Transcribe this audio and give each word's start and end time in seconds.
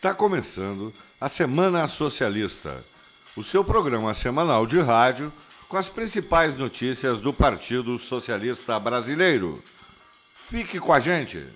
Está 0.00 0.14
começando 0.14 0.94
a 1.20 1.28
Semana 1.28 1.86
Socialista, 1.86 2.82
o 3.36 3.44
seu 3.44 3.62
programa 3.62 4.14
semanal 4.14 4.66
de 4.66 4.80
rádio 4.80 5.30
com 5.68 5.76
as 5.76 5.90
principais 5.90 6.56
notícias 6.56 7.20
do 7.20 7.34
Partido 7.34 7.98
Socialista 7.98 8.80
Brasileiro. 8.80 9.62
Fique 10.48 10.80
com 10.80 10.94
a 10.94 11.00
gente. 11.00 11.46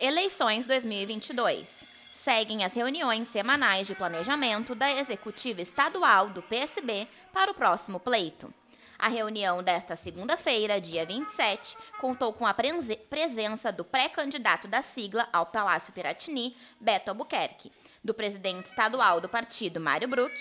Eleições 0.00 0.64
2022. 0.64 1.84
Seguem 2.12 2.64
as 2.64 2.74
reuniões 2.74 3.28
semanais 3.28 3.86
de 3.86 3.94
planejamento 3.94 4.74
da 4.74 4.90
Executiva 4.90 5.62
Estadual 5.62 6.30
do 6.30 6.42
PSB 6.42 7.06
para 7.32 7.52
o 7.52 7.54
próximo 7.54 8.00
pleito. 8.00 8.52
A 8.98 9.06
reunião 9.06 9.62
desta 9.62 9.94
segunda-feira, 9.94 10.80
dia 10.80 11.06
27, 11.06 11.76
contou 12.00 12.32
com 12.32 12.44
a 12.44 12.52
presença 12.52 13.70
do 13.70 13.84
pré-candidato 13.84 14.66
da 14.66 14.82
sigla 14.82 15.28
ao 15.32 15.46
Palácio 15.46 15.92
Piratini, 15.92 16.56
Beto 16.80 17.10
Albuquerque, 17.10 17.70
do 18.02 18.12
presidente 18.12 18.66
estadual 18.66 19.20
do 19.20 19.28
partido, 19.28 19.78
Mário 19.80 20.08
Bruck, 20.08 20.34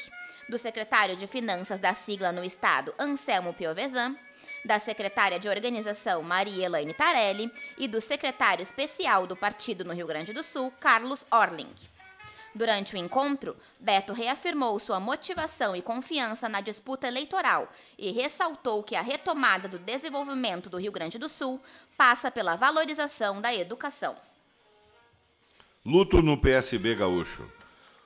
do 0.50 0.58
secretário 0.58 1.16
de 1.16 1.28
Finanças 1.28 1.80
da 1.80 1.94
sigla 1.94 2.32
no 2.32 2.44
estado, 2.44 2.96
Anselmo 2.98 3.54
Piovesan, 3.54 4.18
da 4.66 4.80
secretária 4.80 5.38
de 5.38 5.48
Organização, 5.48 6.24
Maria 6.24 6.66
Elaine 6.66 6.96
Tarelli, 6.96 7.52
e 7.78 7.88
do 7.88 8.02
secretário 8.02 8.64
especial 8.64 9.28
do 9.28 9.36
partido 9.36 9.86
no 9.86 9.94
Rio 9.94 10.08
Grande 10.08 10.34
do 10.34 10.44
Sul, 10.44 10.74
Carlos 10.80 11.24
Orling. 11.30 11.74
Durante 12.58 12.96
o 12.96 12.98
encontro, 12.98 13.56
Beto 13.80 14.14
reafirmou 14.14 14.80
sua 14.80 15.00
motivação 15.00 15.76
e 15.76 15.82
confiança 15.82 16.50
na 16.50 16.60
disputa 16.60 17.08
eleitoral 17.08 17.72
e 17.96 18.10
ressaltou 18.10 18.82
que 18.82 18.96
a 18.96 19.02
retomada 19.04 19.68
do 19.68 19.78
desenvolvimento 19.78 20.68
do 20.68 20.78
Rio 20.78 20.92
Grande 20.92 21.20
do 21.20 21.30
Sul 21.30 21.62
passa 21.96 22.32
pela 22.32 22.56
valorização 22.56 23.40
da 23.40 23.54
educação. 23.54 24.16
Luto 25.86 26.20
no 26.24 26.36
PSB 26.36 26.96
gaúcho. 26.96 27.48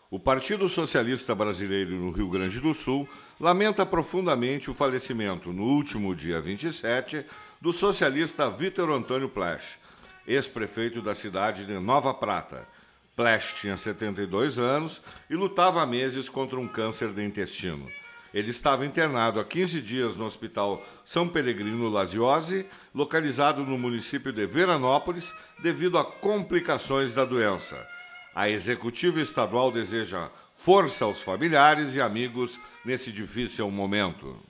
O 0.09 0.19
Partido 0.19 0.67
Socialista 0.67 1.33
Brasileiro 1.33 1.91
no 1.91 2.11
Rio 2.11 2.29
Grande 2.29 2.59
do 2.59 2.73
Sul 2.73 3.07
lamenta 3.39 3.85
profundamente 3.85 4.69
o 4.69 4.73
falecimento, 4.73 5.53
no 5.53 5.63
último 5.63 6.13
dia 6.13 6.41
27, 6.41 7.25
do 7.61 7.71
socialista 7.71 8.49
Vitor 8.49 8.91
Antônio 8.91 9.29
Plash, 9.29 9.79
ex-prefeito 10.27 11.01
da 11.01 11.15
cidade 11.15 11.65
de 11.65 11.79
Nova 11.79 12.13
Prata 12.13 12.67
Flash 13.15 13.55
tinha 13.59 13.75
72 13.75 14.57
anos 14.57 15.01
e 15.29 15.35
lutava 15.35 15.81
há 15.81 15.85
meses 15.85 16.29
contra 16.29 16.59
um 16.59 16.67
câncer 16.67 17.09
de 17.09 17.23
intestino. 17.23 17.87
Ele 18.33 18.49
estava 18.49 18.85
internado 18.85 19.39
há 19.39 19.43
15 19.43 19.81
dias 19.81 20.15
no 20.15 20.25
Hospital 20.25 20.81
São 21.03 21.27
Pelegrino 21.27 21.89
Laziose, 21.89 22.65
localizado 22.95 23.65
no 23.65 23.77
município 23.77 24.31
de 24.31 24.45
Veranópolis, 24.45 25.33
devido 25.61 25.97
a 25.97 26.05
complicações 26.05 27.13
da 27.13 27.25
doença. 27.25 27.85
A 28.33 28.49
executiva 28.49 29.19
estadual 29.19 29.71
deseja 29.71 30.29
força 30.57 31.03
aos 31.03 31.19
familiares 31.21 31.95
e 31.95 32.01
amigos 32.01 32.57
nesse 32.85 33.11
difícil 33.11 33.69
momento. 33.69 34.41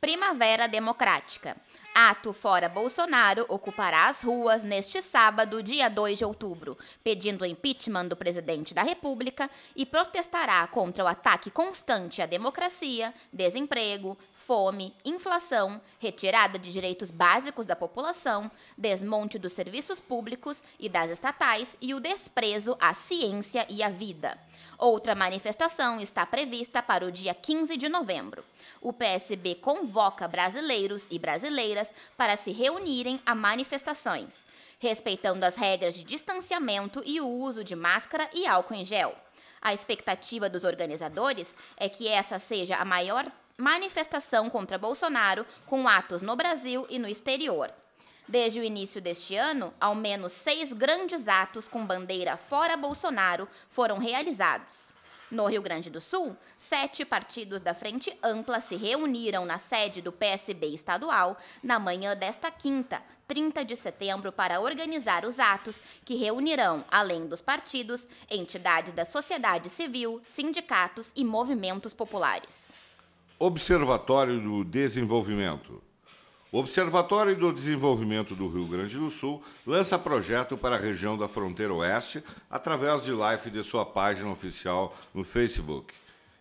Primavera 0.00 0.66
Democrática. 0.66 1.56
Ato 1.94 2.32
Fora 2.32 2.70
Bolsonaro 2.70 3.44
ocupará 3.50 4.08
as 4.08 4.22
ruas 4.22 4.64
neste 4.64 5.02
sábado, 5.02 5.62
dia 5.62 5.90
2 5.90 6.18
de 6.18 6.24
outubro, 6.24 6.78
pedindo 7.04 7.42
o 7.42 7.46
impeachment 7.46 8.08
do 8.08 8.16
presidente 8.16 8.72
da 8.72 8.82
República 8.82 9.50
e 9.76 9.84
protestará 9.84 10.66
contra 10.66 11.04
o 11.04 11.06
ataque 11.06 11.50
constante 11.50 12.22
à 12.22 12.26
democracia, 12.26 13.12
desemprego, 13.30 14.16
fome, 14.34 14.94
inflação, 15.04 15.80
retirada 15.98 16.58
de 16.58 16.72
direitos 16.72 17.10
básicos 17.10 17.66
da 17.66 17.76
população, 17.76 18.50
desmonte 18.76 19.38
dos 19.38 19.52
serviços 19.52 20.00
públicos 20.00 20.62
e 20.80 20.88
das 20.88 21.10
estatais 21.10 21.76
e 21.78 21.92
o 21.92 22.00
desprezo 22.00 22.74
à 22.80 22.94
ciência 22.94 23.66
e 23.68 23.82
à 23.82 23.90
vida. 23.90 24.38
Outra 24.82 25.14
manifestação 25.14 26.00
está 26.00 26.26
prevista 26.26 26.82
para 26.82 27.06
o 27.06 27.12
dia 27.12 27.32
15 27.32 27.76
de 27.76 27.88
novembro. 27.88 28.44
O 28.80 28.92
PSB 28.92 29.54
convoca 29.54 30.26
brasileiros 30.26 31.06
e 31.08 31.20
brasileiras 31.20 31.92
para 32.16 32.36
se 32.36 32.50
reunirem 32.50 33.20
a 33.24 33.32
manifestações, 33.32 34.44
respeitando 34.80 35.46
as 35.46 35.54
regras 35.54 35.94
de 35.94 36.02
distanciamento 36.02 37.00
e 37.06 37.20
o 37.20 37.28
uso 37.28 37.62
de 37.62 37.76
máscara 37.76 38.28
e 38.34 38.44
álcool 38.44 38.74
em 38.74 38.84
gel. 38.84 39.14
A 39.60 39.72
expectativa 39.72 40.50
dos 40.50 40.64
organizadores 40.64 41.54
é 41.76 41.88
que 41.88 42.08
essa 42.08 42.40
seja 42.40 42.74
a 42.74 42.84
maior 42.84 43.30
manifestação 43.56 44.50
contra 44.50 44.78
Bolsonaro 44.78 45.46
com 45.64 45.86
atos 45.86 46.22
no 46.22 46.34
Brasil 46.34 46.88
e 46.90 46.98
no 46.98 47.06
exterior. 47.06 47.72
Desde 48.28 48.60
o 48.60 48.64
início 48.64 49.00
deste 49.00 49.36
ano, 49.36 49.74
ao 49.80 49.94
menos 49.94 50.32
seis 50.32 50.72
grandes 50.72 51.26
atos 51.26 51.66
com 51.66 51.84
bandeira 51.84 52.36
fora 52.36 52.76
Bolsonaro 52.76 53.48
foram 53.68 53.98
realizados. 53.98 54.92
No 55.32 55.46
Rio 55.46 55.62
Grande 55.62 55.88
do 55.88 55.98
Sul, 55.98 56.36
sete 56.58 57.06
partidos 57.06 57.62
da 57.62 57.72
Frente 57.72 58.16
Ampla 58.22 58.60
se 58.60 58.76
reuniram 58.76 59.46
na 59.46 59.56
sede 59.56 60.02
do 60.02 60.12
PSB 60.12 60.66
estadual 60.66 61.38
na 61.62 61.78
manhã 61.78 62.14
desta 62.14 62.50
quinta, 62.50 63.02
30 63.26 63.64
de 63.64 63.74
setembro, 63.74 64.30
para 64.30 64.60
organizar 64.60 65.24
os 65.24 65.40
atos 65.40 65.80
que 66.04 66.16
reunirão, 66.16 66.84
além 66.90 67.26
dos 67.26 67.40
partidos, 67.40 68.06
entidades 68.30 68.92
da 68.92 69.06
sociedade 69.06 69.70
civil, 69.70 70.20
sindicatos 70.22 71.10
e 71.16 71.24
movimentos 71.24 71.94
populares. 71.94 72.70
Observatório 73.38 74.38
do 74.38 74.62
Desenvolvimento. 74.62 75.82
O 76.52 76.58
Observatório 76.58 77.34
do 77.34 77.50
Desenvolvimento 77.50 78.34
do 78.34 78.46
Rio 78.46 78.66
Grande 78.66 78.98
do 78.98 79.08
Sul 79.08 79.42
lança 79.66 79.98
projeto 79.98 80.54
para 80.54 80.76
a 80.76 80.78
região 80.78 81.16
da 81.16 81.26
fronteira 81.26 81.72
oeste 81.72 82.22
através 82.50 83.02
de 83.02 83.10
live 83.10 83.48
de 83.48 83.64
sua 83.64 83.86
página 83.86 84.30
oficial 84.30 84.94
no 85.14 85.24
Facebook. 85.24 85.94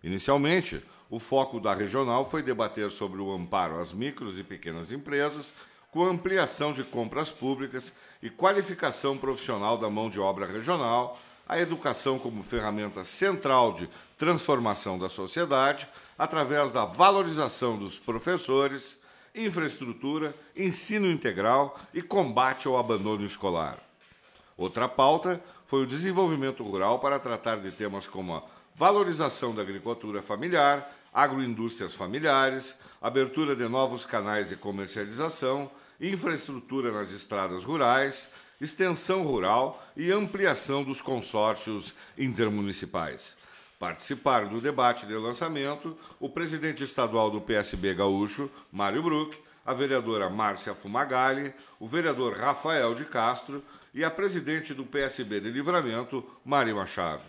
Inicialmente, 0.04 0.84
o 1.10 1.18
foco 1.18 1.62
da 1.62 1.74
regional 1.74 2.30
foi 2.30 2.44
debater 2.44 2.92
sobre 2.92 3.22
o 3.22 3.32
amparo 3.32 3.80
às 3.80 3.94
micros 3.94 4.38
e 4.38 4.44
pequenas 4.44 4.92
empresas, 4.92 5.54
com 5.92 6.04
ampliação 6.04 6.74
de 6.74 6.84
compras 6.84 7.32
públicas 7.32 7.96
e 8.22 8.30
qualificação 8.30 9.18
profissional 9.18 9.78
da 9.78 9.90
mão 9.90 10.10
de 10.10 10.20
obra 10.20 10.46
regional, 10.46 11.18
a 11.48 11.58
educação 11.58 12.20
como 12.20 12.44
ferramenta 12.44 13.06
central 13.06 13.72
de 13.72 13.88
transformação 14.18 15.00
da 15.00 15.08
sociedade, 15.08 15.88
através 16.20 16.74
da 16.74 16.84
valorização 16.84 17.78
dos 17.78 17.98
professores 17.98 19.01
infraestrutura, 19.36 20.36
ensino 20.56 21.10
integral 21.10 21.80
e 21.94 22.02
combate 22.02 22.68
ao 22.68 22.78
abandono 22.78 23.26
escolar. 23.26 23.80
Outra 24.58 24.88
pauta 24.88 25.42
foi 25.66 25.84
o 25.84 25.88
desenvolvimento 25.88 26.64
rural 26.64 27.00
para 27.00 27.20
tratar 27.20 27.58
de 27.58 27.72
temas 27.72 28.06
como 28.06 28.36
a 28.36 28.44
valorização 28.76 29.56
da 29.56 29.62
agricultura 29.62 30.22
familiar, 30.22 30.94
agroindústrias 31.14 31.94
familiares, 31.94 32.78
abertura 33.02 33.56
de 33.56 33.68
novos 33.68 34.06
canais 34.06 34.50
de 34.50 34.56
comercialização, 34.56 35.72
infraestrutura 36.00 36.92
nas 36.92 37.12
estradas 37.12 37.64
rurais, 37.64 38.30
extensão 38.60 39.24
rural 39.24 39.84
e 39.98 40.12
ampliação 40.12 40.84
dos 40.84 41.02
consórcios 41.02 41.94
intermunicipais. 42.18 43.38
Participaram 43.82 44.48
do 44.48 44.62
debate 44.62 45.06
de 45.08 45.16
lançamento 45.16 45.98
o 46.20 46.30
presidente 46.30 46.84
estadual 46.84 47.32
do 47.32 47.42
PSB 47.42 47.96
gaúcho, 47.96 48.48
Mário 48.72 49.02
Bruck, 49.02 49.36
a 49.66 49.74
vereadora 49.74 50.30
Márcia 50.30 50.76
Fumagalli, 50.76 51.52
o 51.80 51.88
vereador 51.88 52.38
Rafael 52.38 52.94
de 52.94 53.06
Castro 53.06 53.64
e 53.92 54.04
a 54.04 54.12
presidente 54.12 54.76
do 54.76 54.86
PSB 54.86 55.40
de 55.40 55.50
Livramento, 55.50 56.24
Mari 56.46 56.76
Machado. 56.76 57.24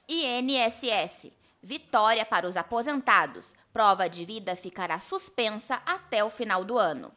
INSS 0.07 1.41
Vitória 1.63 2.25
para 2.25 2.47
os 2.47 2.57
aposentados. 2.57 3.53
Prova 3.72 4.09
de 4.09 4.25
vida 4.25 4.55
ficará 4.55 4.99
suspensa 4.99 5.79
até 5.85 6.23
o 6.23 6.29
final 6.31 6.66
do 6.66 6.75
ano. 6.75 7.11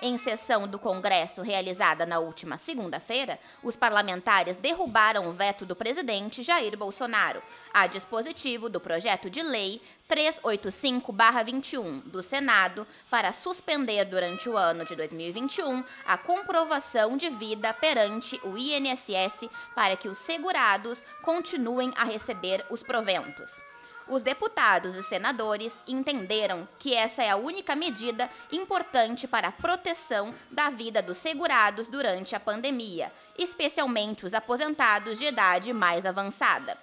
Em 0.00 0.16
sessão 0.16 0.66
do 0.66 0.78
Congresso 0.78 1.42
realizada 1.42 2.06
na 2.06 2.18
última 2.18 2.56
segunda-feira, 2.56 3.38
os 3.62 3.76
parlamentares 3.76 4.56
derrubaram 4.56 5.28
o 5.28 5.32
veto 5.32 5.66
do 5.66 5.76
presidente 5.76 6.42
Jair 6.42 6.74
Bolsonaro 6.74 7.42
a 7.72 7.86
dispositivo 7.86 8.70
do 8.70 8.80
projeto 8.80 9.28
de 9.28 9.42
lei 9.42 9.80
385-21 10.08 12.02
do 12.04 12.22
Senado 12.22 12.86
para 13.10 13.30
suspender 13.30 14.06
durante 14.06 14.48
o 14.48 14.56
ano 14.56 14.86
de 14.86 14.96
2021 14.96 15.84
a 16.06 16.16
comprovação 16.16 17.18
de 17.18 17.28
vida 17.28 17.74
perante 17.74 18.40
o 18.42 18.56
INSS 18.56 19.50
para 19.74 19.96
que 19.96 20.08
os 20.08 20.16
segurados 20.16 21.00
continuem 21.22 21.92
a 21.94 22.04
receber 22.04 22.64
os 22.70 22.82
proventos. 22.82 23.60
Os 24.08 24.20
deputados 24.20 24.96
e 24.96 25.02
senadores 25.02 25.72
entenderam 25.86 26.68
que 26.78 26.94
essa 26.94 27.22
é 27.22 27.30
a 27.30 27.36
única 27.36 27.74
medida 27.74 28.28
importante 28.50 29.28
para 29.28 29.48
a 29.48 29.52
proteção 29.52 30.34
da 30.50 30.70
vida 30.70 31.00
dos 31.00 31.18
segurados 31.18 31.86
durante 31.86 32.34
a 32.34 32.40
pandemia, 32.40 33.12
especialmente 33.38 34.26
os 34.26 34.34
aposentados 34.34 35.18
de 35.18 35.26
idade 35.26 35.72
mais 35.72 36.04
avançada. 36.04 36.76